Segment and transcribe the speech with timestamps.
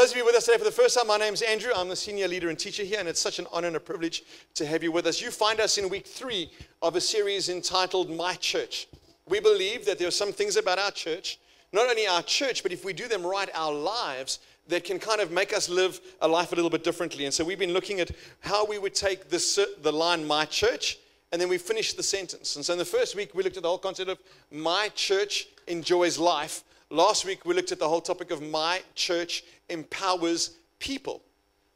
[0.00, 1.72] Those of you with us today for the first time, my name is Andrew.
[1.76, 4.22] I'm the senior leader and teacher here, and it's such an honor and a privilege
[4.54, 5.20] to have you with us.
[5.20, 8.88] You find us in week three of a series entitled My Church.
[9.28, 11.38] We believe that there are some things about our church,
[11.74, 14.38] not only our church, but if we do them right, our lives,
[14.68, 17.26] that can kind of make us live a life a little bit differently.
[17.26, 18.10] And so we've been looking at
[18.40, 20.96] how we would take this, uh, the line My Church,
[21.30, 22.56] and then we finished the sentence.
[22.56, 24.18] And so in the first week, we looked at the whole concept of
[24.50, 26.64] My Church enjoys life.
[26.92, 31.22] Last week, we looked at the whole topic of my church empowers people.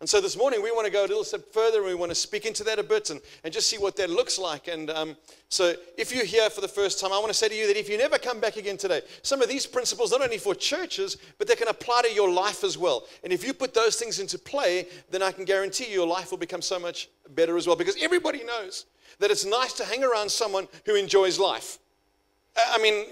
[0.00, 2.10] And so this morning, we want to go a little step further and we want
[2.10, 4.66] to speak into that a bit and, and just see what that looks like.
[4.66, 5.16] And um,
[5.48, 7.78] so, if you're here for the first time, I want to say to you that
[7.78, 11.16] if you never come back again today, some of these principles, not only for churches,
[11.38, 13.06] but they can apply to your life as well.
[13.22, 16.32] And if you put those things into play, then I can guarantee you your life
[16.32, 17.76] will become so much better as well.
[17.76, 18.86] Because everybody knows
[19.20, 21.78] that it's nice to hang around someone who enjoys life.
[22.56, 23.06] I mean,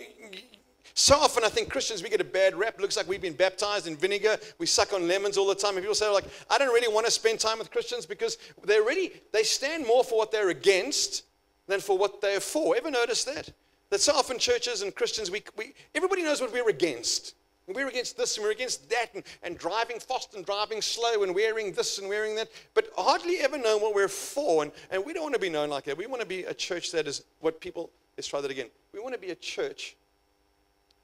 [0.95, 2.79] so often, I think Christians, we get a bad rap.
[2.81, 4.39] Looks like we've been baptized in vinegar.
[4.59, 5.75] We suck on lemons all the time.
[5.77, 8.83] And people say, like, I don't really want to spend time with Christians because they're
[8.83, 11.25] really, they stand more for what they're against
[11.67, 12.77] than for what they're for.
[12.77, 13.51] Ever notice that?
[13.91, 17.35] That so often churches and Christians, we, we, everybody knows what we're against.
[17.69, 21.35] We're against this and we're against that and, and driving fast and driving slow and
[21.35, 24.65] wearing this and wearing that, but hardly ever know what we're for.
[24.65, 25.97] And, and we don't want to be known like that.
[25.97, 28.67] We want to be a church that is what people, let's try that again.
[28.93, 29.97] We want to be a church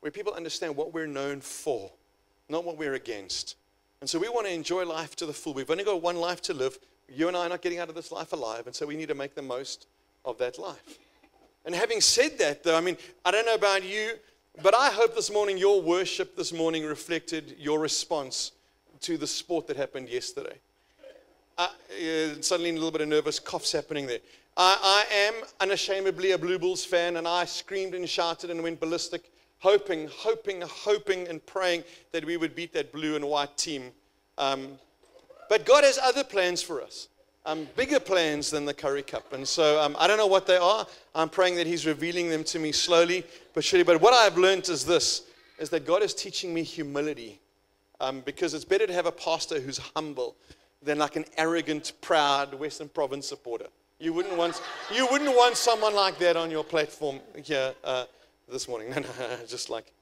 [0.01, 1.91] where people understand what we're known for,
[2.49, 3.57] not what we're against.
[4.01, 5.55] And so we want to enjoy life to the full.
[5.55, 6.79] We've only got one life to live.
[7.09, 9.09] You and I are not getting out of this life alive, and so we need
[9.09, 9.87] to make the most
[10.25, 10.99] of that life.
[11.65, 14.13] And having said that, though, I mean, I don't know about you,
[14.63, 18.53] but I hope this morning your worship this morning reflected your response
[19.01, 20.59] to the sport that happened yesterday.
[21.57, 21.69] Uh,
[22.41, 24.21] suddenly, a little bit of nervous coughs happening there.
[24.57, 28.81] I, I am unashamedly a Blue Bulls fan, and I screamed and shouted and went
[28.81, 33.91] ballistic hoping, hoping, hoping, and praying that we would beat that blue and white team.
[34.37, 34.79] Um,
[35.49, 37.09] but God has other plans for us,
[37.47, 39.33] um, bigger plans than the Currie Cup.
[39.33, 40.87] And so um, I don't know what they are.
[41.15, 43.25] I'm praying that He's revealing them to me slowly
[43.55, 43.85] but surely.
[43.85, 45.23] But what I've learned is this
[45.59, 47.41] is that God is teaching me humility.
[48.01, 50.37] Um, because it's better to have a pastor who's humble
[50.81, 53.67] than like an arrogant, proud Western Province supporter.
[53.99, 54.63] You wouldn't want,
[54.95, 57.75] you wouldn't want someone like that on your platform here.
[57.83, 58.05] Uh,
[58.51, 58.89] this morning.
[58.95, 59.93] No, no, just like.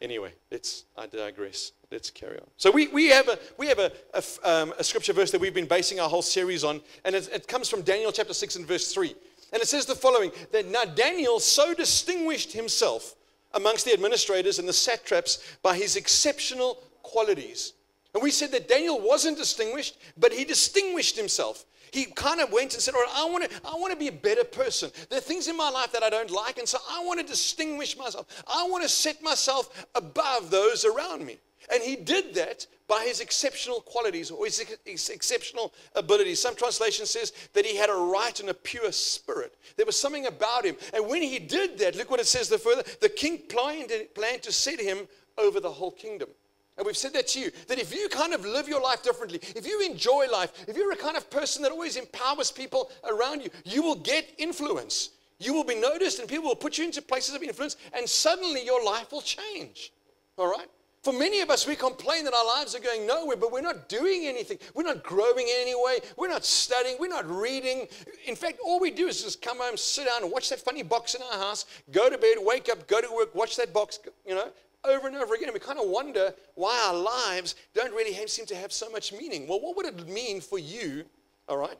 [0.00, 1.72] Anyway, let's, I digress.
[1.90, 2.46] Let's carry on.
[2.56, 5.54] So we, we have, a, we have a, a, um, a scripture verse that we've
[5.54, 8.66] been basing our whole series on, and it, it comes from Daniel chapter 6 and
[8.66, 9.14] verse 3.
[9.52, 13.14] And it says the following that now Daniel so distinguished himself
[13.54, 17.74] amongst the administrators and the satraps by his exceptional qualities.
[18.14, 22.72] And we said that Daniel wasn't distinguished, but he distinguished himself he kind of went
[22.72, 24.90] and said, All right, I want to I want to be a better person.
[25.10, 27.26] There are things in my life that I don't like, and so I want to
[27.26, 28.42] distinguish myself.
[28.46, 31.38] I want to set myself above those around me.
[31.72, 36.40] And he did that by his exceptional qualities or his, exceptional abilities.
[36.40, 39.54] Some translation says that he had a right and a pure spirit.
[39.76, 40.76] There was something about him.
[40.92, 44.42] And when he did that, look what it says the further the king planned, planned
[44.42, 45.06] to set him
[45.38, 46.28] over the whole kingdom.
[46.78, 49.40] And we've said that to you that if you kind of live your life differently,
[49.54, 53.42] if you enjoy life, if you're a kind of person that always empowers people around
[53.42, 55.10] you, you will get influence.
[55.38, 58.64] You will be noticed and people will put you into places of influence, and suddenly
[58.64, 59.92] your life will change.
[60.38, 60.68] All right?
[61.02, 63.88] For many of us, we complain that our lives are going nowhere, but we're not
[63.88, 64.58] doing anything.
[64.72, 65.98] We're not growing in any way.
[66.16, 66.96] We're not studying.
[67.00, 67.88] We're not reading.
[68.24, 70.84] In fact, all we do is just come home, sit down, and watch that funny
[70.84, 73.98] box in our house, go to bed, wake up, go to work, watch that box,
[74.24, 74.52] you know,
[74.84, 75.48] over and over again.
[75.48, 78.90] And we kind of wonder why our lives don't really have, seem to have so
[78.90, 79.46] much meaning.
[79.46, 81.04] Well, what would it mean for you,
[81.48, 81.78] all right,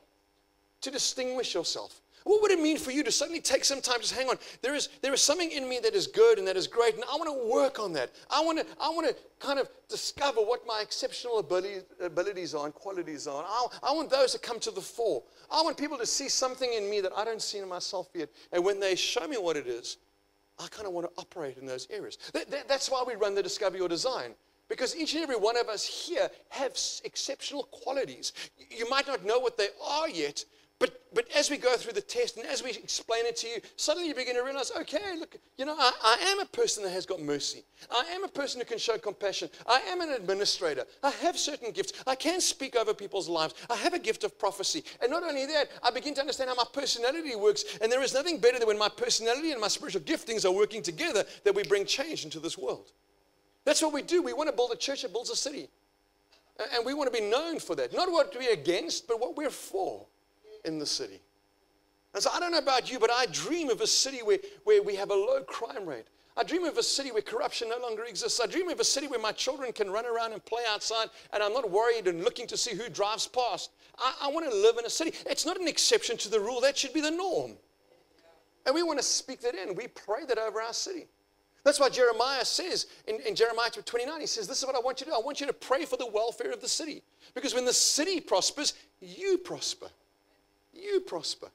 [0.81, 2.01] to distinguish yourself?
[2.25, 4.75] What would it mean for you to suddenly take some time, just hang on, there
[4.75, 7.15] is, there is something in me that is good and that is great, and I
[7.15, 8.11] want to work on that.
[8.29, 9.15] I want to, I want to
[9.45, 13.43] kind of discover what my exceptional ability, abilities are and qualities are.
[13.45, 15.23] I, I want those to come to the fore.
[15.51, 18.29] I want people to see something in me that I don't see in myself yet.
[18.53, 19.97] And when they show me what it is,
[20.59, 22.17] I kind of want to operate in those areas.
[22.33, 24.35] That, that, that's why we run the Discover Your Design.
[24.69, 28.33] Because each and every one of us here have exceptional qualities.
[28.69, 30.45] You might not know what they are yet,
[30.83, 33.61] but, but as we go through the test and as we explain it to you,
[33.77, 36.89] suddenly you begin to realize, okay, look, you know, I, I am a person that
[36.89, 37.63] has got mercy.
[37.89, 39.47] I am a person who can show compassion.
[39.65, 40.83] I am an administrator.
[41.01, 41.93] I have certain gifts.
[42.05, 43.53] I can speak over people's lives.
[43.69, 44.83] I have a gift of prophecy.
[45.01, 47.63] And not only that, I begin to understand how my personality works.
[47.81, 50.81] And there is nothing better than when my personality and my spiritual giftings are working
[50.81, 52.91] together that we bring change into this world.
[53.63, 54.21] That's what we do.
[54.21, 55.69] We want to build a church that builds a city.
[56.75, 57.93] And we want to be known for that.
[57.93, 60.07] Not what we're against, but what we're for
[60.65, 61.21] in the city.
[62.13, 64.83] And so I don't know about you, but I dream of a city where, where
[64.83, 66.05] we have a low crime rate.
[66.35, 68.39] I dream of a city where corruption no longer exists.
[68.43, 71.43] I dream of a city where my children can run around and play outside and
[71.43, 73.71] I'm not worried and looking to see who drives past.
[73.99, 75.13] I, I want to live in a city.
[75.27, 77.53] It's not an exception to the rule, that should be the norm.
[78.65, 79.75] And we want to speak that in.
[79.75, 81.07] We pray that over our city.
[81.63, 84.99] That's why Jeremiah says in, in Jeremiah 29, he says, This is what I want
[84.99, 85.15] you to do.
[85.15, 87.03] I want you to pray for the welfare of the city.
[87.33, 89.87] Because when the city prospers, you prosper.
[90.73, 91.49] You prosper.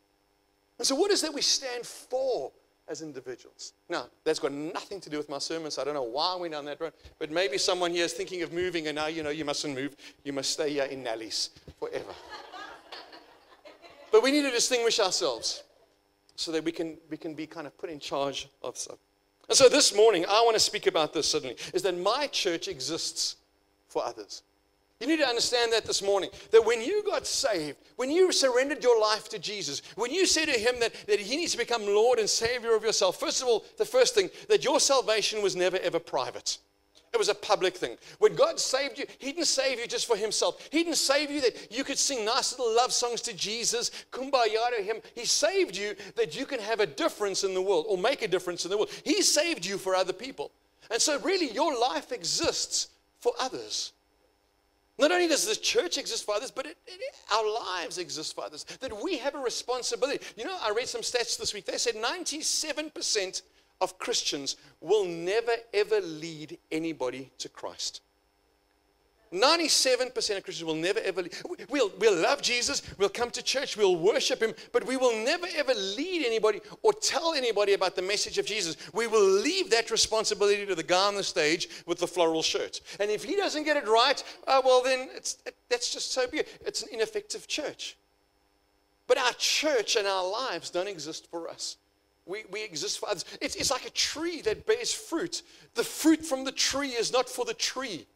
[0.78, 2.52] And so, what is that we stand for
[2.88, 3.72] as individuals?
[3.88, 6.42] Now, that's got nothing to do with my sermon, so I don't know why we
[6.42, 6.92] went down that road.
[7.18, 9.96] But maybe someone here is thinking of moving, and now you know you mustn't move.
[10.24, 12.14] You must stay here in Nally's forever.
[14.12, 15.64] but we need to distinguish ourselves
[16.36, 18.98] so that we can, we can be kind of put in charge of something.
[19.48, 22.68] And so this morning, I want to speak about this suddenly is that my church
[22.68, 23.36] exists
[23.88, 24.42] for others.
[25.00, 26.30] You need to understand that this morning.
[26.50, 30.46] That when you got saved, when you surrendered your life to Jesus, when you said
[30.46, 33.46] to Him that, that He needs to become Lord and Savior of yourself, first of
[33.46, 36.58] all, the first thing, that your salvation was never ever private.
[37.12, 37.96] It was a public thing.
[38.18, 40.68] When God saved you, He didn't save you just for Himself.
[40.70, 44.76] He didn't save you that you could sing nice little love songs to Jesus, kumbaya
[44.76, 44.96] to Him.
[45.14, 48.28] He saved you that you can have a difference in the world or make a
[48.28, 48.90] difference in the world.
[49.04, 50.50] He saved you for other people.
[50.90, 52.88] And so, really, your life exists
[53.20, 53.92] for others.
[54.98, 57.00] Not only does the church exist for others, but it, it,
[57.32, 58.64] our lives exist for others.
[58.80, 60.24] That we have a responsibility.
[60.36, 61.66] You know, I read some stats this week.
[61.66, 63.42] They said 97%
[63.80, 68.00] of Christians will never ever lead anybody to Christ.
[69.32, 71.24] 97% of Christians will never ever.
[71.68, 75.46] We'll, we'll love Jesus, we'll come to church, we'll worship Him, but we will never
[75.56, 78.76] ever lead anybody or tell anybody about the message of Jesus.
[78.92, 82.80] We will leave that responsibility to the guy on the stage with the floral shirt.
[83.00, 85.08] And if he doesn't get it right, uh, well, then
[85.68, 87.96] that's just so be It's an ineffective church.
[89.06, 91.76] But our church and our lives don't exist for us.
[92.26, 93.24] We, we exist for others.
[93.40, 95.42] It's, it's like a tree that bears fruit.
[95.74, 98.06] The fruit from the tree is not for the tree.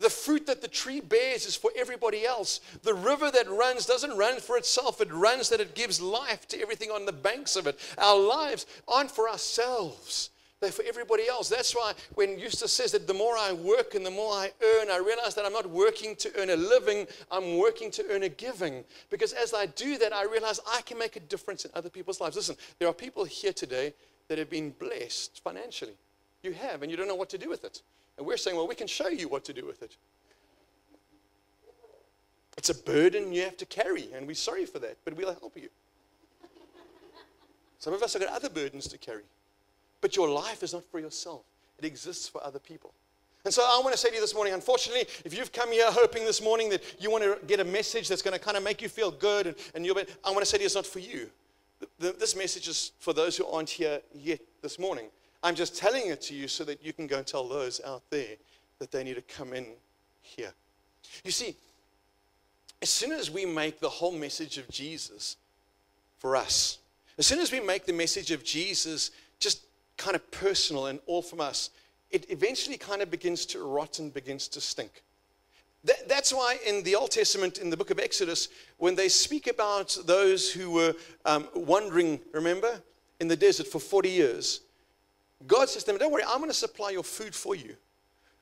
[0.00, 2.60] The fruit that the tree bears is for everybody else.
[2.82, 6.60] The river that runs doesn't run for itself, it runs that it gives life to
[6.60, 7.78] everything on the banks of it.
[7.98, 10.30] Our lives aren't for ourselves,
[10.60, 11.48] they're for everybody else.
[11.48, 14.90] That's why when Eustace says that the more I work and the more I earn,
[14.90, 18.28] I realize that I'm not working to earn a living, I'm working to earn a
[18.28, 18.84] giving.
[19.10, 22.20] Because as I do that, I realize I can make a difference in other people's
[22.20, 22.36] lives.
[22.36, 23.94] Listen, there are people here today
[24.28, 25.94] that have been blessed financially.
[26.42, 27.82] You have, and you don't know what to do with it.
[28.20, 29.96] And we're saying, well, we can show you what to do with it.
[32.58, 35.56] It's a burden you have to carry, and we're sorry for that, but we'll help
[35.56, 35.70] you.
[37.78, 39.22] Some of us have got other burdens to carry.
[40.02, 41.44] But your life is not for yourself,
[41.78, 42.92] it exists for other people.
[43.46, 45.90] And so I want to say to you this morning, unfortunately, if you've come here
[45.90, 48.62] hoping this morning that you want to get a message that's going to kind of
[48.62, 50.74] make you feel good, and, and you'll be, I want to say to you, it's
[50.74, 51.30] not for you.
[51.78, 55.06] The, the, this message is for those who aren't here yet this morning.
[55.42, 58.02] I'm just telling it to you so that you can go and tell those out
[58.10, 58.36] there
[58.78, 59.66] that they need to come in
[60.20, 60.52] here.
[61.24, 61.56] You see,
[62.82, 65.36] as soon as we make the whole message of Jesus
[66.18, 66.78] for us,
[67.18, 69.62] as soon as we make the message of Jesus just
[69.96, 71.70] kind of personal and all from us,
[72.10, 75.02] it eventually kind of begins to rot and begins to stink.
[75.84, 79.46] That, that's why in the Old Testament, in the book of Exodus, when they speak
[79.46, 80.94] about those who were
[81.24, 82.80] um, wandering, remember,
[83.20, 84.60] in the desert for 40 years,
[85.46, 87.76] God says to them, Don't worry, I'm going to supply your food for you.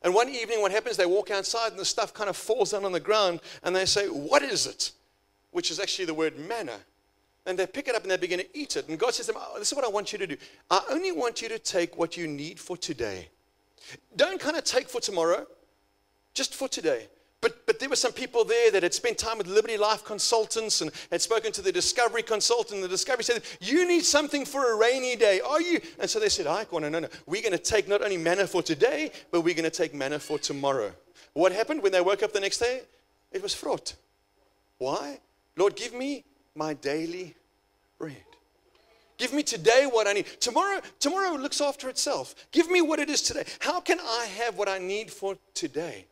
[0.03, 0.97] And one evening, what happens?
[0.97, 3.85] They walk outside and the stuff kind of falls down on the ground and they
[3.85, 4.93] say, What is it?
[5.51, 6.79] Which is actually the word manna.
[7.47, 8.89] And they pick it up and they begin to eat it.
[8.89, 10.37] And God says to them, oh, This is what I want you to do.
[10.71, 13.29] I only want you to take what you need for today.
[14.17, 15.47] Don't kind of take for tomorrow,
[16.35, 17.09] just for today.
[17.49, 20.83] But, but there were some people there that had spent time with Liberty Life consultants
[20.83, 22.83] and had spoken to the Discovery consultant.
[22.83, 25.81] The Discovery said, You need something for a rainy day, are you?
[25.99, 27.09] And so they said, I no, no, no.
[27.25, 30.19] We're going to take not only manna for today, but we're going to take manna
[30.19, 30.93] for tomorrow.
[31.33, 32.83] What happened when they woke up the next day?
[33.33, 33.95] It was fraught.
[34.77, 35.19] Why?
[35.57, 36.25] Lord, give me
[36.55, 37.35] my daily
[37.99, 38.17] bread.
[39.17, 40.27] Give me today what I need.
[40.39, 42.35] Tomorrow, tomorrow looks after itself.
[42.53, 43.45] Give me what it is today.
[43.61, 46.08] How can I have what I need for today?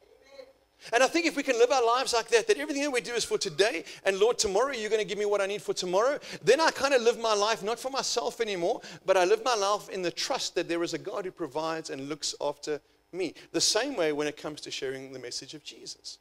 [0.92, 3.00] And I think if we can live our lives like that, that everything that we
[3.00, 5.62] do is for today, and Lord, tomorrow you're going to give me what I need
[5.62, 9.24] for tomorrow, then I kind of live my life not for myself anymore, but I
[9.24, 12.34] live my life in the trust that there is a God who provides and looks
[12.40, 12.80] after
[13.12, 13.34] me.
[13.52, 16.18] The same way when it comes to sharing the message of Jesus.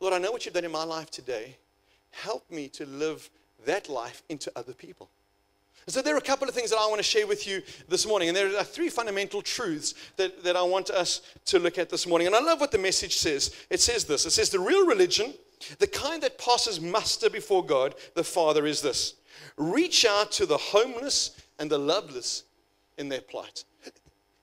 [0.00, 1.56] Lord, I know what you've done in my life today.
[2.10, 3.30] Help me to live
[3.64, 5.10] that life into other people.
[5.86, 8.06] So, there are a couple of things that I want to share with you this
[8.06, 8.28] morning.
[8.28, 12.06] And there are three fundamental truths that, that I want us to look at this
[12.06, 12.26] morning.
[12.26, 13.54] And I love what the message says.
[13.70, 15.34] It says this it says, The real religion,
[15.78, 19.14] the kind that passes muster before God the Father, is this
[19.56, 22.44] reach out to the homeless and the loveless
[22.98, 23.64] in their plight.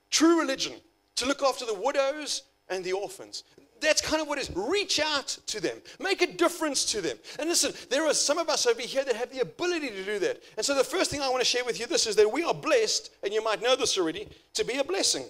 [0.10, 0.74] true religion,
[1.16, 3.44] to look after the widows and the orphans.
[3.82, 4.56] That's kind of what it is.
[4.56, 7.18] Reach out to them, make a difference to them.
[7.40, 10.20] And listen, there are some of us over here that have the ability to do
[10.20, 10.42] that.
[10.56, 12.44] And so the first thing I want to share with you this is that we
[12.44, 15.26] are blessed, and you might know this already, to be a blessing.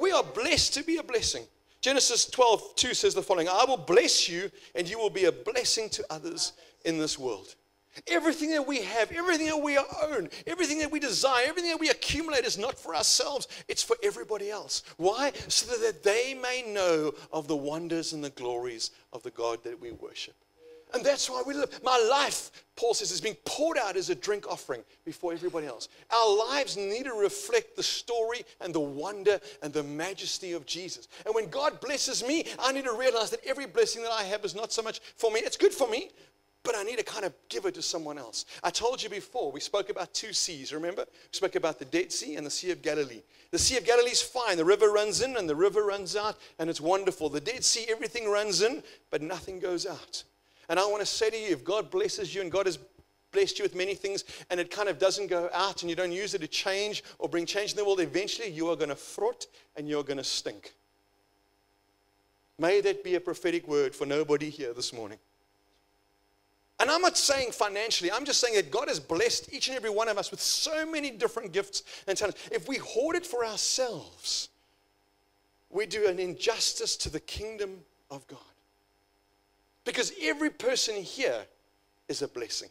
[0.00, 1.44] We are blessed to be a blessing.
[1.80, 5.32] Genesis 12, 2 says the following I will bless you, and you will be a
[5.32, 6.52] blessing to others
[6.84, 7.54] in this world.
[8.06, 11.88] Everything that we have, everything that we own, everything that we desire, everything that we
[11.88, 14.82] accumulate is not for ourselves, it's for everybody else.
[14.96, 15.32] Why?
[15.48, 19.80] So that they may know of the wonders and the glories of the God that
[19.80, 20.34] we worship.
[20.94, 21.80] And that's why we live.
[21.84, 25.88] My life, Paul says, is being poured out as a drink offering before everybody else.
[26.10, 31.08] Our lives need to reflect the story and the wonder and the majesty of Jesus.
[31.26, 34.44] And when God blesses me, I need to realize that every blessing that I have
[34.46, 35.40] is not so much for me.
[35.40, 36.10] It's good for me,
[36.62, 38.44] but I need to kind of give it to someone else.
[38.62, 41.04] I told you before, we spoke about two seas, remember?
[41.06, 43.22] We spoke about the Dead Sea and the Sea of Galilee.
[43.50, 44.56] The Sea of Galilee is fine.
[44.56, 47.28] The river runs in and the river runs out, and it's wonderful.
[47.28, 50.24] The Dead Sea, everything runs in, but nothing goes out.
[50.68, 52.78] And I want to say to you, if God blesses you and God has
[53.32, 56.12] blessed you with many things and it kind of doesn't go out and you don't
[56.12, 58.94] use it to change or bring change in the world, eventually you are going to
[58.94, 59.46] frot
[59.76, 60.74] and you're going to stink.
[62.58, 65.18] May that be a prophetic word for nobody here this morning.
[66.80, 69.90] And I'm not saying financially, I'm just saying that God has blessed each and every
[69.90, 72.48] one of us with so many different gifts and talents.
[72.52, 74.48] If we hoard it for ourselves,
[75.70, 77.80] we do an injustice to the kingdom
[78.10, 78.38] of God.
[79.84, 81.44] Because every person here
[82.08, 82.68] is a blessing.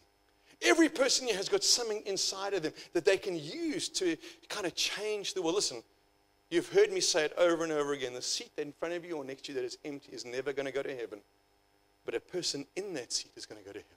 [0.62, 4.18] Every person here has got something inside of them that they can use to
[4.50, 5.56] kind of change the world.
[5.56, 5.84] Listen,
[6.50, 8.14] you've heard me say it over and over again.
[8.14, 10.54] The seat in front of you or next to you that is empty is never
[10.54, 11.20] going to go to heaven.
[12.06, 13.97] But a person in that seat is going to go to heaven.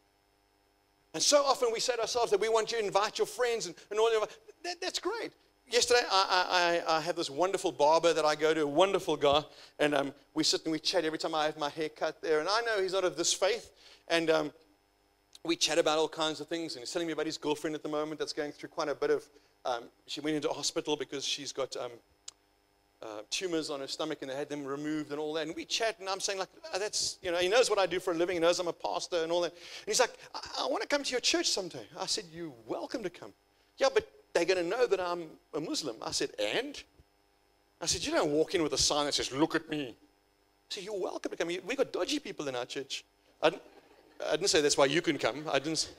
[1.13, 3.67] And so often we say to ourselves that we want you to invite your friends
[3.67, 4.31] and, and all that.
[4.65, 5.33] that that's great
[5.71, 9.43] yesterday I, I, I, have this wonderful barber that I go to, a wonderful guy,
[9.79, 12.41] and um, we sit and we chat every time I have my hair cut there.
[12.41, 13.73] And I know he's not of this faith,
[14.09, 14.53] and um,
[15.45, 16.75] we chat about all kinds of things.
[16.75, 18.95] And he's telling me about his girlfriend at the moment that's going through quite a
[18.95, 19.25] bit of.
[19.65, 21.93] Um, she went into hospital because she's got um,
[23.03, 25.47] uh, tumors on her stomach, and they had them removed and all that.
[25.47, 27.87] And we chat, and I'm saying like, oh, that's you know, he knows what I
[27.87, 28.35] do for a living.
[28.35, 29.53] He knows I'm a pastor and all that.
[29.53, 31.87] And he's like, I, I want to come to your church someday.
[31.99, 33.33] I said, you're welcome to come.
[33.79, 35.97] Yeah, but they're going to know that I'm a Muslim.
[36.03, 36.83] I said, and?
[37.81, 39.97] I said, you don't walk in with a sign that says, look at me.
[40.69, 41.49] Said, you're welcome to come.
[41.49, 43.05] We got dodgy people in our church.
[43.43, 43.63] I didn't,
[44.29, 45.45] I didn't say that's why you can come.
[45.51, 45.91] I didn't.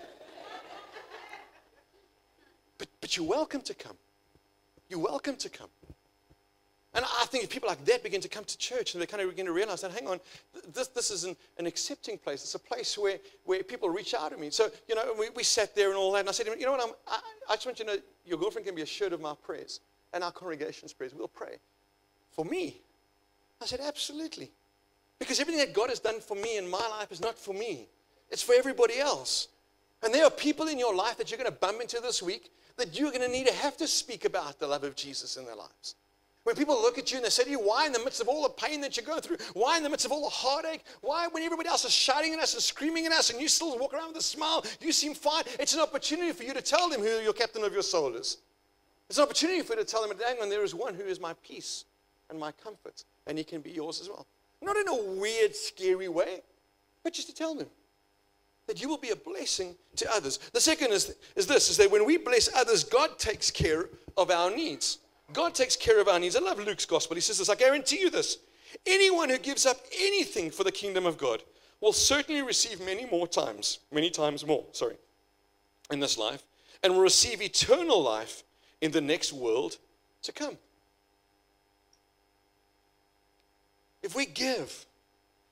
[2.78, 3.98] But, but you're welcome to come.
[4.90, 5.70] You're welcome to come.
[6.94, 9.24] And I think if people like that begin to come to church and they kind
[9.24, 10.20] of begin to realize that, hang on,
[10.74, 12.44] this, this is an, an accepting place.
[12.44, 14.50] It's a place where, where people reach out to me.
[14.50, 16.22] So, you know, we, we sat there and all that.
[16.22, 17.20] And I said to him, you know what, I'm, I,
[17.50, 19.80] I just want you to know your girlfriend can be assured of my prayers
[20.12, 21.14] and our congregation's prayers.
[21.16, 21.58] We'll pray.
[22.32, 22.82] For me.
[23.62, 24.52] I said, absolutely.
[25.18, 27.88] Because everything that God has done for me in my life is not for me,
[28.30, 29.48] it's for everybody else.
[30.04, 32.50] And there are people in your life that you're going to bump into this week
[32.78, 35.46] that you're going to need to have to speak about the love of Jesus in
[35.46, 35.96] their lives.
[36.44, 38.28] When people look at you and they say to you, Why in the midst of
[38.28, 39.38] all the pain that you're going through?
[39.54, 40.84] Why in the midst of all the heartache?
[41.02, 43.78] Why, when everybody else is shouting at us and screaming at us and you still
[43.78, 45.44] walk around with a smile, you seem fine?
[45.60, 48.38] It's an opportunity for you to tell them who your captain of your soul is.
[49.08, 51.34] It's an opportunity for you to tell them, Dang, there is one who is my
[51.46, 51.86] peace
[52.30, 54.26] and my comfort, and he can be yours as well.
[54.64, 56.42] Not in a weird, scary way,
[57.04, 57.68] but just to tell them
[58.68, 60.40] that you will be a blessing to others.
[60.54, 64.32] The second is, is this is that when we bless others, God takes care of
[64.32, 65.00] our needs.
[65.34, 66.36] God takes care of our needs.
[66.36, 67.16] I love Luke's gospel.
[67.16, 68.38] He says this I guarantee you this
[68.86, 71.44] anyone who gives up anything for the kingdom of God
[71.80, 74.96] will certainly receive many more times, many times more, sorry,
[75.92, 76.44] in this life,
[76.84, 78.44] and will receive eternal life
[78.82, 79.78] in the next world
[80.24, 80.58] to come.
[84.04, 84.86] If we give,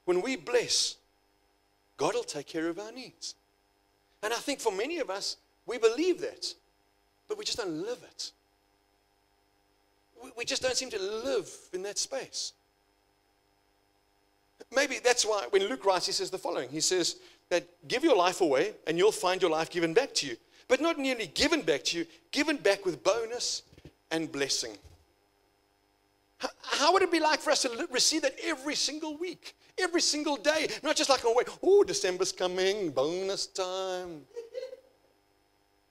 [0.05, 0.95] when we bless,
[1.98, 3.36] God will take care of our needs.
[4.24, 6.53] And I think for many of us, we believe that,
[7.27, 8.31] but we just don't live it
[10.38, 12.53] we just don't seem to live in that space.
[14.73, 17.17] Maybe that's why when Luke writes, he says the following He says
[17.49, 20.35] that give your life away and you'll find your life given back to you.
[20.67, 23.63] But not nearly given back to you, given back with bonus
[24.11, 24.77] and blessing.
[26.61, 30.38] How would it be like for us to receive that every single week, every single
[30.38, 30.69] day?
[30.83, 34.21] Not just like, oh, wait, oh, December's coming, bonus time.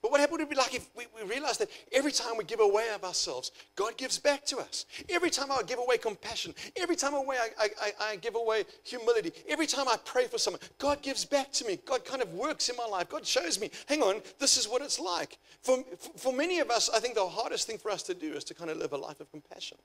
[0.08, 2.60] But what would it be like if we, we realized that every time we give
[2.60, 4.86] away of ourselves, God gives back to us?
[5.10, 7.20] Every time I give away compassion, every time I,
[7.58, 11.52] I, I, I give away humility, every time I pray for someone, God gives back
[11.52, 11.78] to me.
[11.84, 13.10] God kind of works in my life.
[13.10, 15.36] God shows me, hang on, this is what it's like.
[15.60, 15.84] For,
[16.16, 18.54] for many of us, I think the hardest thing for us to do is to
[18.54, 19.76] kind of live a life of compassion.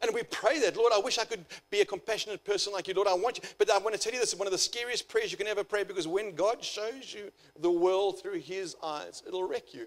[0.00, 2.94] And we pray that, Lord, I wish I could be a compassionate person like you.
[2.94, 3.44] Lord, I want you.
[3.58, 5.48] But I want to tell you this is one of the scariest prayers you can
[5.48, 9.86] ever pray because when God shows you the world through his eyes, it'll wreck you.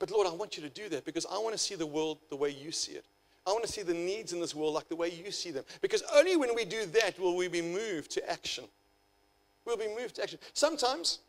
[0.00, 2.18] But Lord, I want you to do that because I want to see the world
[2.28, 3.04] the way you see it.
[3.46, 5.64] I want to see the needs in this world like the way you see them.
[5.80, 8.64] Because only when we do that will we be moved to action.
[9.64, 10.38] We'll be moved to action.
[10.54, 11.20] Sometimes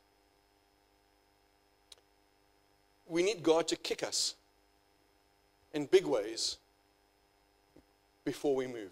[3.08, 4.36] we need God to kick us
[5.74, 6.58] in big ways
[8.29, 8.91] before we move.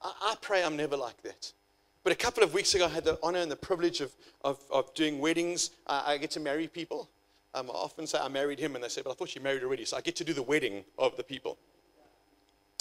[0.00, 1.52] I, I pray I'm never like that.
[2.02, 4.58] But a couple of weeks ago, I had the honor and the privilege of, of,
[4.70, 5.72] of doing weddings.
[5.86, 7.10] I get to marry people.
[7.54, 9.62] Um, I often say I married him, and they say, but I thought you married
[9.62, 9.84] already.
[9.84, 11.58] So I get to do the wedding of the people.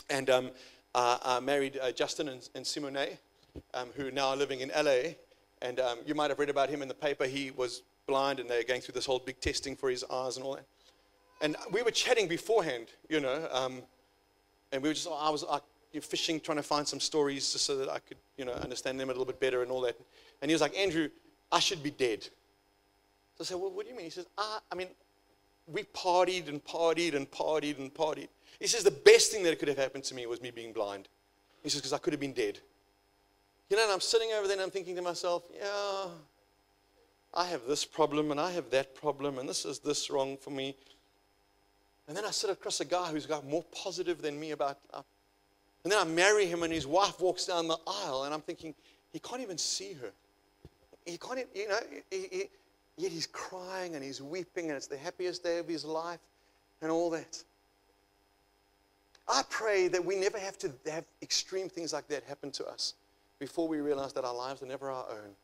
[0.10, 0.52] And um,
[0.94, 3.18] uh, I married uh, Justin and, and Simone,
[3.74, 5.16] um, who now are living in LA.
[5.62, 7.26] And um, you might have read about him in the paper.
[7.26, 10.46] He was blind, and they're going through this whole big testing for his eyes and
[10.46, 10.68] all that.
[11.42, 13.82] And we were chatting beforehand, you know, um,
[14.76, 15.64] and we were just, I was like,
[16.02, 19.10] fishing, trying to find some stories just so that I could, you know, understand them
[19.10, 19.98] a little bit better and all that.
[20.42, 21.10] And he was like, Andrew,
[21.52, 22.24] I should be dead.
[22.24, 24.06] So I said, well, what do you mean?
[24.06, 24.90] He says, ah, I mean,
[25.68, 28.28] we partied and partied and partied and partied.
[28.60, 31.08] He says, the best thing that could have happened to me was me being blind.
[31.64, 32.60] He says, because I could have been dead.
[33.70, 36.08] You know, and I'm sitting over there and I'm thinking to myself, yeah,
[37.34, 40.52] I have this problem and I have that problem and this is this wrong for
[40.52, 40.76] me.
[42.08, 44.78] And then I sit across a guy who's got more positive than me about.
[44.94, 45.02] Uh,
[45.84, 48.74] and then I marry him, and his wife walks down the aisle, and I'm thinking,
[49.12, 50.12] he can't even see her.
[51.06, 52.44] He can't, even, you know, he, he,
[52.98, 56.20] yet he's crying and he's weeping, and it's the happiest day of his life,
[56.82, 57.44] and all that.
[59.28, 62.94] I pray that we never have to have extreme things like that happen to us
[63.40, 65.36] before we realize that our lives are never our own.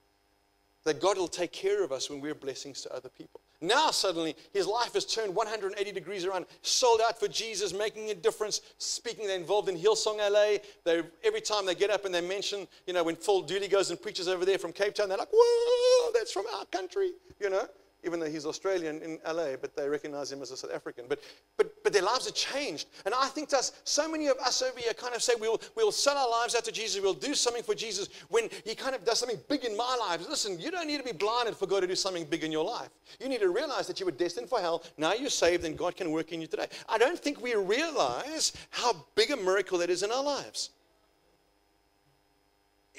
[0.84, 3.42] That God will take care of us when we're blessings to other people.
[3.62, 8.15] Now, suddenly, his life has turned 180 degrees around, sold out for Jesus, making a
[8.15, 8.62] difference.
[8.80, 10.58] Speaking, they're involved in Hillsong LA.
[10.84, 13.91] They, every time they get up and they mention, you know, when Phil Dooley goes
[13.91, 17.50] and preaches over there from Cape Town, they're like, whoa, that's from our country, you
[17.50, 17.67] know
[18.04, 21.06] even though he's Australian in LA, but they recognize him as a South African.
[21.08, 21.20] But,
[21.58, 22.88] but, but their lives have changed.
[23.06, 25.92] And I think us, so many of us over here kind of say we'll, we'll
[25.92, 29.06] sell our lives out to Jesus, we'll do something for Jesus when he kind of
[29.06, 30.28] does something big in my life.
[30.28, 32.66] Listen, you don't need to be blinded for God to do something big in your
[32.66, 32.90] life.
[33.20, 34.84] You need to realize that you were destined for hell.
[34.98, 36.68] Now you're saved and God can work in you today.
[36.90, 40.72] I don't think we realize how big a miracle that is in our lives.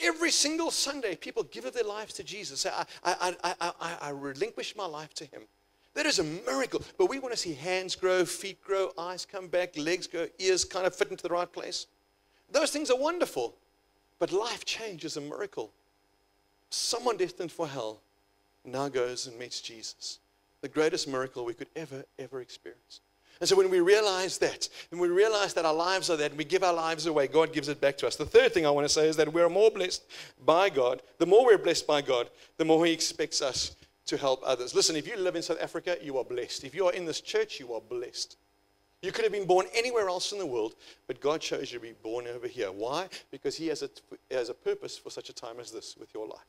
[0.01, 2.67] Every single Sunday, people give up their lives to Jesus.
[2.67, 5.43] I, I, I, I, I relinquish my life to Him.
[5.95, 6.83] That is a miracle.
[6.97, 10.65] But we want to see hands grow, feet grow, eyes come back, legs go, ears
[10.65, 11.87] kind of fit into the right place.
[12.51, 13.55] Those things are wonderful.
[14.19, 15.73] But life change is a miracle.
[16.71, 18.01] Someone destined for hell
[18.65, 20.21] now goes and meets Jesus.
[20.61, 23.01] The greatest miracle we could ever, ever experience.
[23.43, 26.39] And so when we realize that, and we realize that our lives are that, and
[26.39, 28.15] we give our lives away, God gives it back to us.
[28.15, 30.05] The third thing I want to say is that we're more blessed
[30.47, 31.03] by God.
[31.19, 33.75] The more we're blessed by God, the more He expects us
[34.07, 34.77] to help others.
[34.77, 36.63] Listen, if you live in South Africa, you are blessed.
[36.63, 38.37] If you are in this church, you are blessed.
[39.03, 40.77] You could have been born anywhere else in the world,
[41.09, 42.71] but God chose you to be born over here.
[42.71, 43.09] Why?
[43.33, 43.91] Because He has a,
[44.31, 46.47] has a purpose for such a time as this with your life.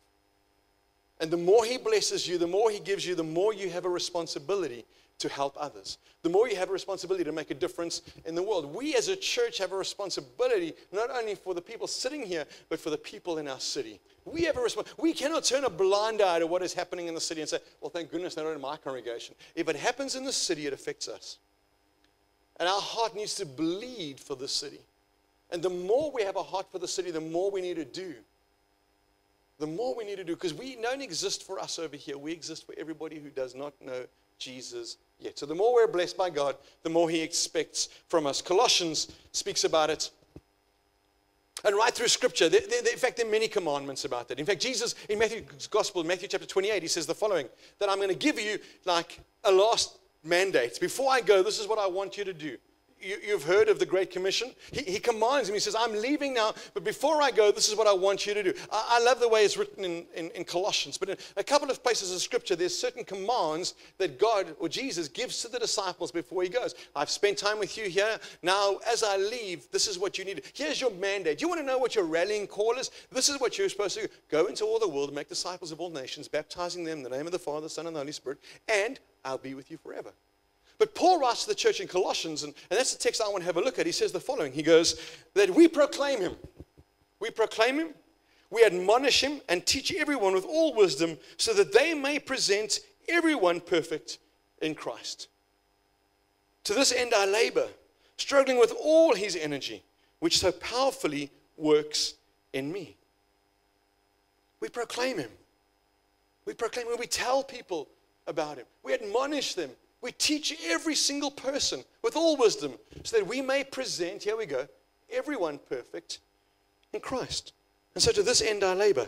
[1.24, 3.86] And the more He blesses you, the more He gives you, the more you have
[3.86, 4.84] a responsibility
[5.20, 5.98] to help others.
[6.22, 8.76] The more you have a responsibility to make a difference in the world.
[8.76, 12.78] We as a church have a responsibility not only for the people sitting here, but
[12.78, 14.02] for the people in our city.
[14.26, 15.02] We have a responsibility.
[15.02, 17.60] We cannot turn a blind eye to what is happening in the city and say,
[17.80, 19.34] well, thank goodness not in my congregation.
[19.56, 21.38] If it happens in the city, it affects us.
[22.60, 24.82] And our heart needs to bleed for the city.
[25.52, 27.86] And the more we have a heart for the city, the more we need to
[27.86, 28.14] do.
[29.60, 32.18] The more we need to do, because we don't exist for us over here.
[32.18, 34.06] We exist for everybody who does not know
[34.40, 35.38] Jesus yet.
[35.38, 38.42] So the more we're blessed by God, the more He expects from us.
[38.42, 40.10] Colossians speaks about it.
[41.66, 44.40] And right through Scripture, there, there, in fact, there are many commandments about that.
[44.40, 47.48] In fact, Jesus, in Matthew's Gospel, Matthew chapter 28, he says the following
[47.80, 50.80] that I'm going to give you like a last mandate.
[50.82, 52.58] Before I go, this is what I want you to do.
[53.04, 54.52] You, have heard of the Great Commission.
[54.72, 55.56] He, he, commands him.
[55.56, 58.34] He says, I'm leaving now, but before I go, this is what I want you
[58.34, 58.54] to do.
[58.72, 61.70] I, I love the way it's written in, in, in, Colossians, but in a couple
[61.70, 66.12] of places of Scripture, there's certain commands that God or Jesus gives to the disciples
[66.12, 66.76] before he goes.
[66.96, 68.20] I've spent time with you here.
[68.42, 70.44] Now, as I leave, this is what you need.
[70.54, 71.42] Here's your mandate.
[71.42, 72.92] You want to know what your rallying call is?
[73.12, 74.14] This is what you're supposed to do.
[74.30, 77.10] Go into all the world and make disciples of all nations, baptizing them in the
[77.10, 80.14] name of the Father, Son, and the Holy Spirit, and I'll be with you forever.
[80.80, 83.40] But Paul writes to the church in Colossians, and, and that's the text I want
[83.40, 83.86] to have a look at.
[83.86, 85.00] He says the following He goes,
[85.34, 86.36] That we proclaim him.
[87.20, 87.90] We proclaim him,
[88.50, 93.62] we admonish him, and teach everyone with all wisdom, so that they may present everyone
[93.62, 94.18] perfect
[94.62, 95.30] in Christ.
[96.66, 97.68] To this end I labor,
[98.18, 99.84] struggling with all his energy,
[100.20, 102.16] which so powerfully works
[102.52, 102.98] in me.
[104.60, 105.32] We proclaim him.
[106.46, 106.98] We proclaim him.
[107.00, 107.88] We tell people
[108.28, 108.66] about him.
[108.84, 109.70] We admonish them.
[110.04, 114.46] We teach every single person with all wisdom so that we may present, here we
[114.46, 114.68] go,
[115.10, 116.20] everyone perfect
[116.92, 117.54] in Christ.
[117.96, 119.08] And so to this end I labor,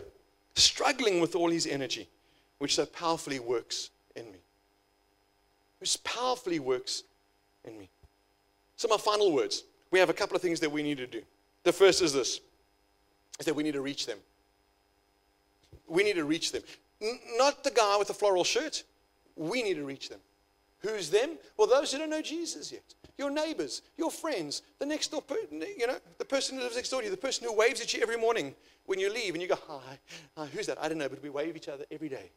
[0.54, 2.08] struggling with all his energy,
[2.58, 4.38] which so powerfully works in me.
[5.80, 7.02] Which powerfully works
[7.66, 7.90] in me.
[8.76, 11.22] So, my final words we have a couple of things that we need to do.
[11.62, 12.40] The first is this
[13.38, 14.18] is that we need to reach them.
[15.86, 16.62] We need to reach them.
[17.02, 18.82] N- not the guy with the floral shirt.
[19.36, 20.20] We need to reach them.
[20.80, 21.38] Who's them?
[21.56, 22.94] Well, those who don't know Jesus yet.
[23.18, 27.00] Your neighbors, your friends, the next door, you know, the person who lives next door
[27.00, 29.48] to you, the person who waves at you every morning when you leave and you
[29.48, 29.98] go, hi,
[30.36, 30.78] hi, who's that?
[30.80, 32.30] I don't know, but we wave each other every day.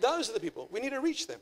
[0.00, 0.68] Those are the people.
[0.70, 1.40] We need to reach them.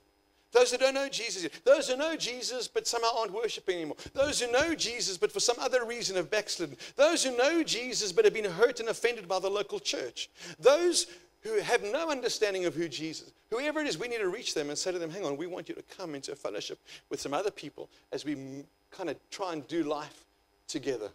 [0.55, 1.53] Those who don't know Jesus yet.
[1.65, 3.97] Those who know Jesus but somehow aren't worshiping anymore.
[4.13, 6.77] Those who know Jesus but for some other reason have backslidden.
[6.95, 10.31] Those who know Jesus but have been hurt and offended by the local church.
[10.61, 11.07] Those
[11.45, 14.71] who have no understanding of who Jesus, whoever it is, we need to reach them
[14.71, 16.79] and say to them, hang on, we want you to come into a fellowship
[17.11, 20.25] with some other people as we kind of try and do life
[20.67, 21.11] together.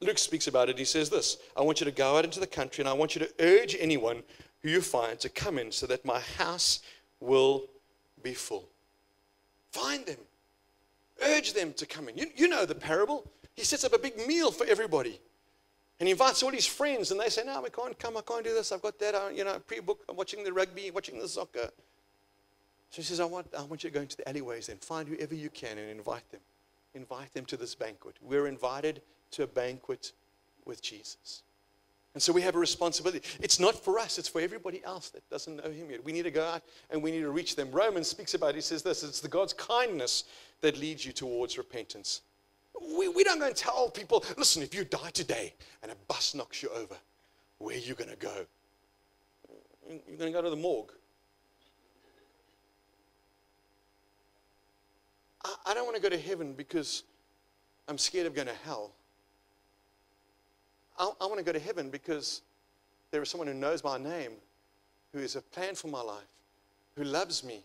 [0.00, 0.78] Luke speaks about it.
[0.78, 3.14] He says this I want you to go out into the country and I want
[3.14, 4.22] you to urge anyone
[4.62, 6.80] who you find to come in so that my house
[7.20, 7.64] will
[8.22, 8.68] be full.
[9.72, 10.18] Find them,
[11.24, 12.16] urge them to come in.
[12.16, 13.28] You, you know the parable.
[13.54, 15.20] He sets up a big meal for everybody.
[16.02, 18.16] And he invites all his friends, and they say, No, we can't come.
[18.16, 18.72] I can't do this.
[18.72, 19.14] I've got that.
[19.14, 20.00] I, you know, pre book.
[20.08, 21.70] I'm watching the rugby, watching the soccer.
[22.90, 25.08] So he says, I want, I want you to go into the alleyways and find
[25.08, 26.40] whoever you can and invite them.
[26.94, 28.16] Invite them to this banquet.
[28.20, 30.10] We're invited to a banquet
[30.64, 31.44] with Jesus.
[32.14, 33.22] And so we have a responsibility.
[33.38, 36.04] It's not for us, it's for everybody else that doesn't know him yet.
[36.04, 37.70] We need to go out and we need to reach them.
[37.70, 38.54] Romans speaks about it.
[38.56, 40.24] He says this it's the God's kindness
[40.62, 42.22] that leads you towards repentance.
[42.80, 46.34] We, we don't go and tell people, listen, if you die today and a bus
[46.34, 46.96] knocks you over,
[47.58, 48.46] where are you going to go?
[49.88, 50.92] You're going to go to the morgue.
[55.44, 57.04] I, I don't want to go to heaven because
[57.88, 58.92] I'm scared of going to hell.
[60.98, 62.42] I, I want to go to heaven because
[63.10, 64.32] there is someone who knows my name,
[65.12, 66.22] who has a plan for my life,
[66.96, 67.60] who loves me,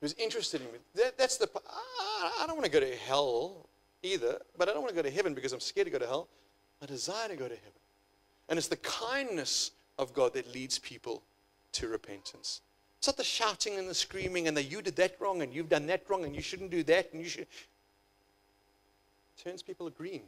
[0.00, 0.78] who's interested in me.
[0.94, 1.48] That, that's the.
[1.68, 3.66] I, I don't want to go to hell
[4.02, 6.06] either, but I don't want to go to heaven because I'm scared to go to
[6.06, 6.28] hell.
[6.82, 7.80] I desire to go to heaven.
[8.48, 11.22] And it's the kindness of God that leads people
[11.72, 12.62] to repentance.
[12.98, 15.68] It's not the shouting and the screaming and the you did that wrong and you've
[15.68, 17.42] done that wrong and you shouldn't do that and you should.
[17.42, 17.48] It
[19.42, 20.22] turns people green.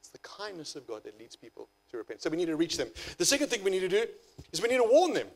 [0.00, 2.22] It's the kindness of God that leads people to repent.
[2.22, 2.88] So we need to reach them.
[3.18, 4.06] The second thing we need to do
[4.52, 5.28] is we need to warn them.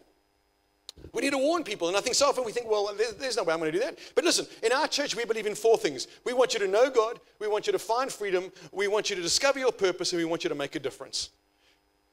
[1.13, 1.89] We need to warn people.
[1.89, 3.85] And I think so often we think, well, there's no way I'm going to do
[3.85, 3.99] that.
[4.15, 6.07] But listen, in our church, we believe in four things.
[6.25, 9.17] We want you to know God, we want you to find freedom, we want you
[9.17, 11.31] to discover your purpose, and we want you to make a difference.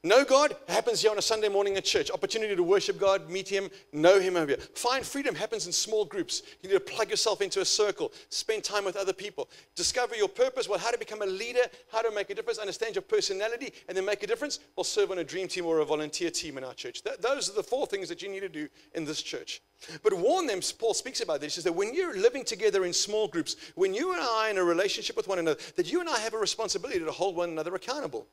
[0.05, 2.11] Know God happens here on a Sunday morning at church.
[2.11, 4.57] Opportunity to worship God, meet Him, know Him over here.
[4.75, 6.43] Find freedom happens in small groups.
[6.61, 9.49] You need to plug yourself into a circle, spend time with other people.
[9.73, 10.69] Discover your purpose.
[10.69, 13.97] Well, how to become a leader, how to make a difference, understand your personality, and
[13.97, 14.59] then make a difference.
[14.75, 17.01] Well, serve on a dream team or a volunteer team in our church.
[17.01, 19.63] Th- those are the four things that you need to do in this church.
[20.03, 23.27] But warn them, Paul speaks about this, is that when you're living together in small
[23.27, 26.07] groups, when you and I are in a relationship with one another, that you and
[26.07, 28.27] I have a responsibility to hold one another accountable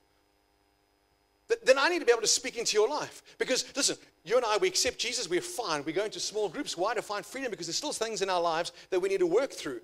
[1.64, 3.22] then I need to be able to speak into your life.
[3.38, 5.85] Because, listen, you and I, we accept Jesus, we're fine.
[5.85, 6.76] We go into small groups.
[6.76, 6.94] Why?
[6.94, 9.52] To find freedom, because there's still things in our lives that we need to work
[9.52, 9.81] through.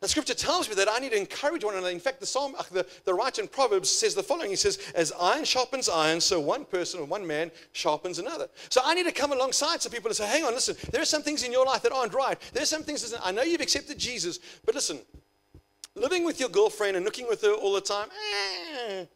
[0.00, 1.88] The scripture tells me that I need to encourage one another.
[1.88, 4.50] In fact, the psalm, uh, the, the writer in Proverbs says the following.
[4.50, 8.48] He says, as iron sharpens iron, so one person or one man sharpens another.
[8.68, 11.06] So I need to come alongside some people and say, hang on, listen, there are
[11.06, 12.38] some things in your life that aren't right.
[12.52, 14.98] There are some things, that, I know you've accepted Jesus, but listen,
[15.94, 18.08] living with your girlfriend and looking with her all the time,
[18.90, 19.06] eh, a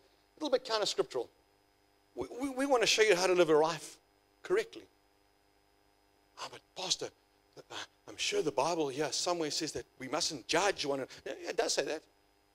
[0.40, 1.28] little bit counter scriptural.
[2.18, 3.96] We, we, want to show you how to live a life
[4.42, 4.82] correctly.
[6.40, 7.08] Oh, but Pastor,
[8.08, 11.12] I'm sure the Bible, yeah, somewhere says that we mustn't judge one another.
[11.24, 12.02] Yeah, it does say that.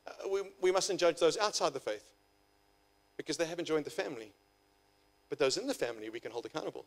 [0.05, 2.03] Uh, we, we mustn't judge those outside the faith
[3.15, 4.31] because they haven't joined the family.
[5.29, 6.85] But those in the family, we can hold accountable.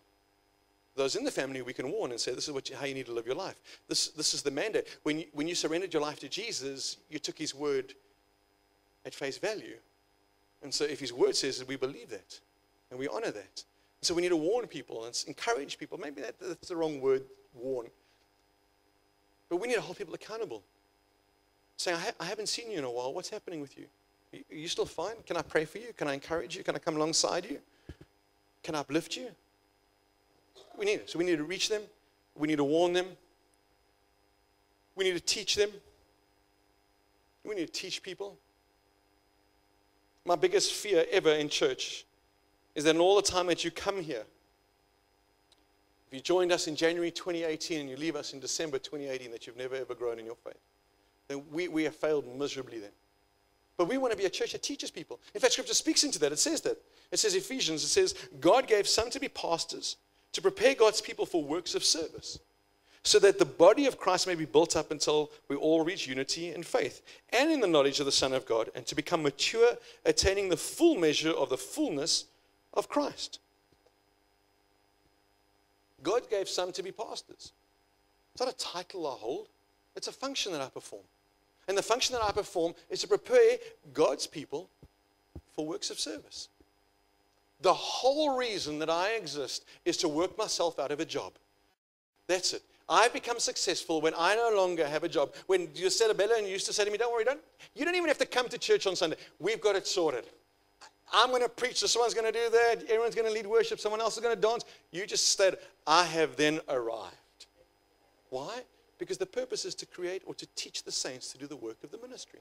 [0.95, 2.95] Those in the family, we can warn and say, this is what you, how you
[2.95, 3.61] need to live your life.
[3.89, 4.99] This, this is the mandate.
[5.03, 7.95] When you, when you surrendered your life to Jesus, you took his word
[9.05, 9.77] at face value.
[10.63, 12.41] And so if his word says that, we believe that
[12.91, 13.65] and we honor that.
[14.03, 15.99] So we need to warn people and encourage people.
[15.99, 17.89] Maybe that, that's the wrong word, warn.
[19.49, 20.63] But we need to hold people accountable.
[21.77, 23.13] Saying, I, ha- I haven't seen you in a while.
[23.13, 23.87] What's happening with you?
[24.35, 25.15] Are you still fine?
[25.25, 25.93] Can I pray for you?
[25.97, 26.63] Can I encourage you?
[26.63, 27.59] Can I come alongside you?
[28.63, 29.29] Can I uplift you?
[30.79, 31.11] We need it.
[31.11, 31.83] So we need to reach them.
[32.35, 33.07] We need to warn them.
[34.95, 35.71] We need to teach them.
[37.45, 38.37] We need to teach people.
[40.25, 42.06] My biggest fear ever in church
[42.77, 44.23] is that in all the time that you come here,
[46.07, 49.47] if you joined us in January 2018 and you leave us in December 2018, that
[49.47, 50.61] you've never ever grown in your faith,
[51.27, 52.93] then we, we have failed miserably then.
[53.77, 55.19] But we want to be a church that teaches people.
[55.35, 56.33] In fact, Scripture speaks into that.
[56.33, 56.81] It says that.
[57.11, 59.97] It says Ephesians, it says, God gave some to be pastors
[60.33, 62.39] to prepare God's people for works of service,
[63.03, 66.53] so that the body of Christ may be built up until we all reach unity
[66.53, 69.79] in faith and in the knowledge of the Son of God, and to become mature,
[70.05, 72.27] attaining the full measure of the fullness
[72.77, 73.41] of Christ.
[76.03, 77.53] God gave some to be pastors.
[78.33, 79.49] It's not a title I hold,
[79.97, 81.03] it's a function that I perform.
[81.69, 83.57] And the function that I perform is to prepare
[83.93, 84.71] God's people
[85.55, 86.49] for works of service.
[87.63, 91.33] The whole reason that I exist is to work myself out of a job.
[92.29, 92.63] That's it.
[92.89, 95.35] I become successful when I no longer have a job.
[95.47, 97.41] When you said Bella and you used to say to me, Don't worry, don't
[97.75, 99.17] you don't even have to come to church on Sunday.
[99.41, 100.27] We've got it sorted.
[101.13, 103.79] I'm going to preach, so someone's going to do that, everyone's going to lead worship,
[103.79, 104.65] someone else is going to dance.
[104.91, 107.15] You just said, I have then arrived.
[108.31, 108.63] Why?
[108.99, 111.83] Because the purpose is to create or to teach the saints to do the work
[111.85, 112.41] of the ministry.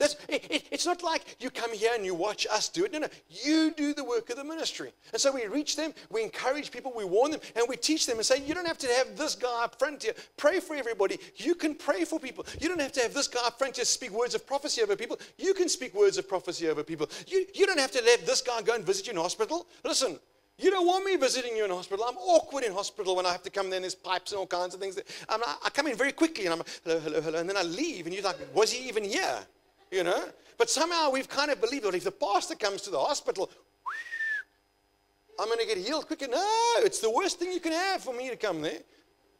[0.00, 2.92] It, it, it's not like you come here and you watch us do it.
[2.92, 3.08] No, no.
[3.28, 4.92] You do the work of the ministry.
[5.12, 8.16] And so we reach them, we encourage people, we warn them, and we teach them
[8.18, 10.14] and say, you don't have to have this guy up front here.
[10.36, 11.18] Pray for everybody.
[11.36, 12.46] You can pray for people.
[12.60, 14.94] You don't have to have this guy up front here speak words of prophecy over
[14.94, 15.18] people.
[15.36, 17.08] You can speak words of prophecy over people.
[17.26, 19.66] You, you don't have to let this guy go and visit you in hospital.
[19.84, 20.18] Listen,
[20.58, 22.04] you don't want me visiting you in hospital.
[22.08, 24.46] I'm awkward in hospital when I have to come there and there's pipes and all
[24.46, 24.98] kinds of things.
[25.28, 27.38] I'm, I come in very quickly and I'm hello, hello, hello.
[27.38, 29.38] And then I leave and you're like, was he even here?
[29.90, 30.24] You know.
[30.56, 33.50] But somehow we've kind of believed that if the pastor comes to the hospital,
[35.38, 36.26] I'm going to get healed quicker.
[36.26, 36.44] No,
[36.78, 38.80] it's the worst thing you can have for me to come there.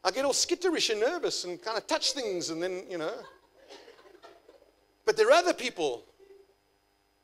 [0.05, 3.15] I get all skitterish and nervous and kind of touch things and then, you know.
[5.05, 6.05] But there are other people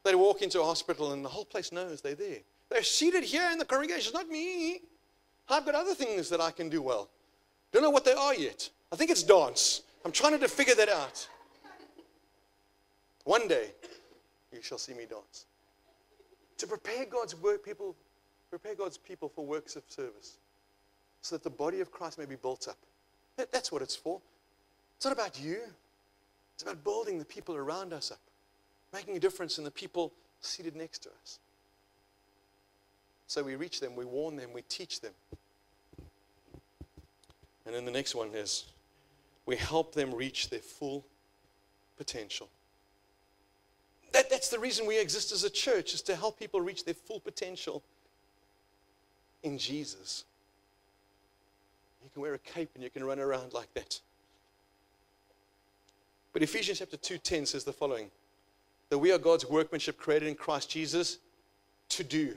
[0.02, 2.38] that walk into a hospital and the whole place knows they're there.
[2.68, 4.08] They're seated here in the congregation.
[4.08, 4.80] It's not me.
[5.48, 7.10] I've got other things that I can do well.
[7.72, 8.68] Don't know what they are yet.
[8.92, 9.82] I think it's dance.
[10.04, 11.28] I'm trying to figure that out.
[13.24, 13.70] One day,
[14.52, 15.46] you shall see me dance.
[16.58, 17.96] To prepare God's work, people,
[18.50, 20.38] prepare God's people for works of service,
[21.22, 22.76] so that the body of Christ may be built up.
[23.50, 24.20] That's what it's for.
[24.96, 25.58] It's not about you.
[26.54, 28.20] It's about building the people around us up,
[28.92, 31.40] making a difference in the people seated next to us.
[33.26, 35.12] So we reach them, we warn them, we teach them.
[37.66, 38.66] And then the next one is
[39.46, 41.04] we help them reach their full
[41.96, 42.48] potential.
[44.14, 46.94] That, that's the reason we exist as a church, is to help people reach their
[46.94, 47.82] full potential
[49.42, 50.24] in Jesus.
[52.02, 54.00] You can wear a cape and you can run around like that.
[56.32, 58.12] But Ephesians chapter 2:10 says the following:
[58.88, 61.18] that we are God's workmanship created in Christ Jesus
[61.88, 62.36] to do.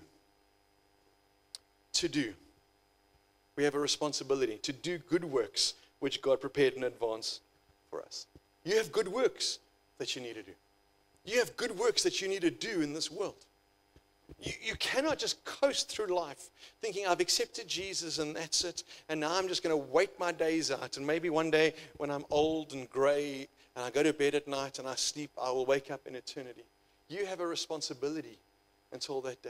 [1.94, 2.34] To do.
[3.56, 7.42] We have a responsibility to do good works which God prepared in advance
[7.92, 8.26] for us.
[8.63, 9.60] You have good works
[10.00, 10.54] that you need to do.
[11.28, 13.36] You have good works that you need to do in this world.
[14.40, 16.50] You, you cannot just coast through life
[16.82, 20.32] thinking, I've accepted Jesus and that's it, and now I'm just going to wait my
[20.32, 20.96] days out.
[20.96, 24.48] And maybe one day when I'm old and gray and I go to bed at
[24.48, 26.63] night and I sleep, I will wake up in eternity.
[27.10, 28.40] You have a responsibility
[28.94, 29.50] until that day.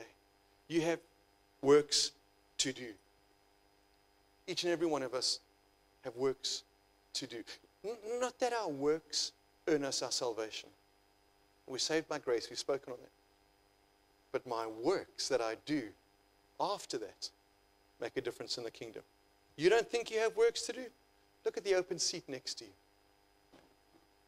[0.67, 0.99] You have
[1.61, 2.11] works
[2.57, 2.89] to do.
[4.47, 5.41] Each and every one of us
[6.03, 6.63] have works
[7.13, 7.43] to do.
[8.19, 9.31] Not that our works
[9.67, 10.69] earn us our salvation.
[11.67, 12.49] We're saved by grace.
[12.49, 13.11] We've spoken on that.
[14.31, 15.83] But my works that I do
[16.59, 17.29] after that
[18.01, 19.03] make a difference in the kingdom.
[19.57, 20.85] You don't think you have works to do?
[21.45, 22.71] Look at the open seat next to you.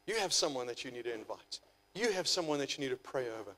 [0.06, 1.60] You have someone that you need to invite.
[1.94, 3.52] You have someone that you need to pray over.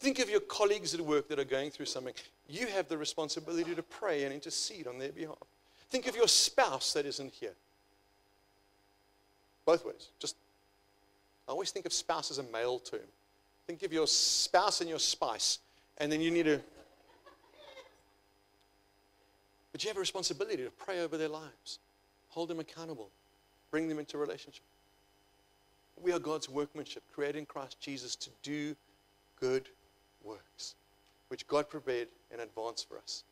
[0.00, 2.14] Think of your colleagues at work that are going through something.
[2.48, 5.36] You have the responsibility to pray and intercede on their behalf.
[5.90, 7.54] Think of your spouse that isn't here.
[9.66, 10.08] both ways.
[10.18, 10.36] Just,
[11.46, 13.00] I always think of spouse as a male term.
[13.68, 15.58] Think of your spouse and your spice,
[15.98, 16.58] and then you need to.
[19.72, 21.78] But you have a responsibility to pray over their lives,
[22.30, 23.10] hold them accountable,
[23.70, 24.62] bring them into relationship.
[26.02, 28.74] We are God's workmanship, created in Christ Jesus to do
[29.38, 29.68] good
[30.24, 30.74] works,
[31.28, 33.22] which God prepared in advance for us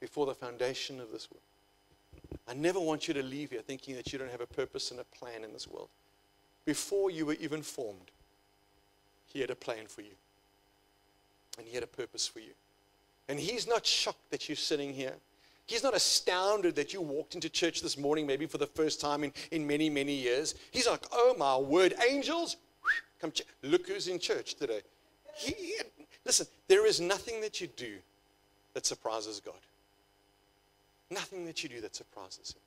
[0.00, 1.42] before the foundation of this world.
[2.48, 5.00] I never want you to leave here thinking that you don't have a purpose and
[5.00, 5.90] a plan in this world.
[6.64, 8.10] Before you were even formed,
[9.28, 10.16] He had a plan for you,
[11.58, 12.52] and He had a purpose for you.
[13.28, 15.14] And He's not shocked that you're sitting here.
[15.66, 19.22] He's not astounded that you walked into church this morning, maybe for the first time
[19.22, 20.54] in, in many, many years.
[20.70, 22.56] He's like, oh my word, angels,
[23.20, 24.80] come ch- look who's in church today.
[25.34, 25.76] He,
[26.24, 27.96] listen, there is nothing that you do
[28.72, 29.60] that surprises God.
[31.10, 32.62] Nothing that you do that surprises Him.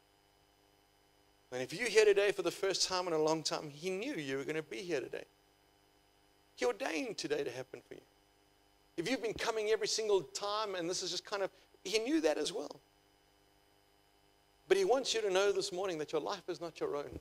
[1.53, 4.13] And if you're here today for the first time in a long time, He knew
[4.13, 5.25] you were going to be here today.
[6.55, 8.01] He ordained today to happen for you.
[8.97, 11.49] If you've been coming every single time and this is just kind of,
[11.83, 12.79] He knew that as well.
[14.67, 17.19] But He wants you to know this morning that your life is not your own.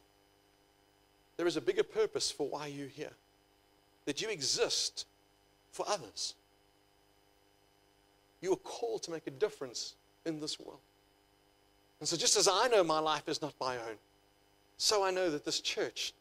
[1.37, 3.13] There is a bigger purpose for why you're here,
[4.05, 5.07] that you exist
[5.73, 6.35] for others.
[8.43, 9.95] You are called to make a difference
[10.27, 10.81] in this world.
[12.01, 13.97] And so, just as I know my life is not my own,
[14.77, 16.15] so I know that this church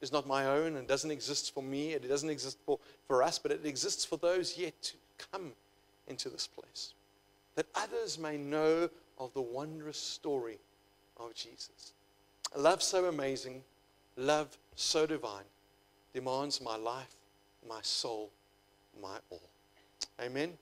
[0.00, 1.92] is not my own and doesn't exist for me.
[1.92, 4.94] It doesn't exist for, for us, but it exists for those yet to
[5.32, 5.52] come
[6.06, 6.94] into this place.
[7.54, 10.58] That others may know of the wondrous story
[11.16, 11.92] of Jesus.
[12.54, 13.62] A love so amazing,
[14.16, 15.44] love so divine,
[16.12, 17.16] demands my life,
[17.68, 18.30] my soul,
[19.00, 19.50] my all.
[20.20, 20.52] Amen.